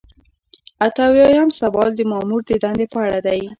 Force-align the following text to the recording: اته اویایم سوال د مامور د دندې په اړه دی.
اته 0.85 1.01
اویایم 1.09 1.49
سوال 1.59 1.89
د 1.95 1.99
مامور 2.11 2.41
د 2.45 2.51
دندې 2.63 2.85
په 2.93 2.97
اړه 3.05 3.19
دی. 3.25 3.41